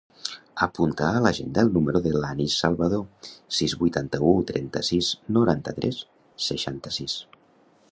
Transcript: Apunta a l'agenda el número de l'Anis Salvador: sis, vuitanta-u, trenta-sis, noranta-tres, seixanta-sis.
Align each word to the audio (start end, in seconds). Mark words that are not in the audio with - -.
Apunta 0.65 1.09
a 1.17 1.19
l'agenda 1.25 1.65
el 1.65 1.69
número 1.75 2.01
de 2.05 2.13
l'Anis 2.23 2.55
Salvador: 2.63 3.03
sis, 3.59 3.77
vuitanta-u, 3.83 4.33
trenta-sis, 4.53 5.13
noranta-tres, 5.39 6.03
seixanta-sis. 6.51 7.21